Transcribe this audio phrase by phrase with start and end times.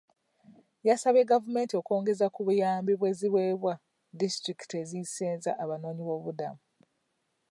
[0.87, 3.73] Yasabye gavumenti okwongeza ku buyambi bw'eziweebwa
[4.19, 6.61] disitulikiti ezisenza abanoonyiboobubudamu.